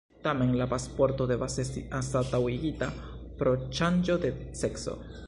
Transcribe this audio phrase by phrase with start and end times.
[0.27, 2.87] Tamen la pasporto devas esti anstataŭigita
[3.43, 4.33] pro ŝanĝo de
[4.65, 4.99] sekso.